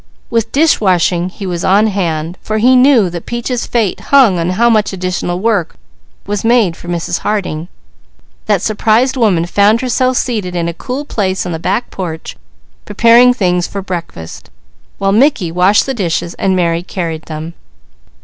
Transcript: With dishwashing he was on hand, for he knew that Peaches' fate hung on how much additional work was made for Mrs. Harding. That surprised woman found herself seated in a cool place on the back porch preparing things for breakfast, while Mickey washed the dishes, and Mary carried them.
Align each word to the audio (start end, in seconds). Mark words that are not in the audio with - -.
With 0.31 0.51
dishwashing 0.51 1.29
he 1.29 1.45
was 1.45 1.63
on 1.63 1.85
hand, 1.85 2.35
for 2.41 2.57
he 2.57 2.75
knew 2.75 3.07
that 3.11 3.27
Peaches' 3.27 3.67
fate 3.67 3.99
hung 3.99 4.39
on 4.39 4.49
how 4.57 4.67
much 4.67 4.93
additional 4.93 5.39
work 5.39 5.75
was 6.25 6.43
made 6.43 6.75
for 6.75 6.87
Mrs. 6.87 7.19
Harding. 7.19 7.67
That 8.47 8.63
surprised 8.63 9.15
woman 9.15 9.45
found 9.45 9.81
herself 9.81 10.17
seated 10.17 10.55
in 10.55 10.67
a 10.67 10.73
cool 10.73 11.05
place 11.05 11.45
on 11.45 11.51
the 11.51 11.59
back 11.59 11.91
porch 11.91 12.35
preparing 12.83 13.31
things 13.31 13.67
for 13.67 13.83
breakfast, 13.83 14.49
while 14.97 15.11
Mickey 15.11 15.51
washed 15.51 15.85
the 15.85 15.93
dishes, 15.93 16.33
and 16.33 16.55
Mary 16.55 16.81
carried 16.81 17.25
them. 17.27 17.53